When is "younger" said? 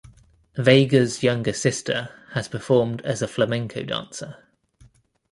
1.21-1.53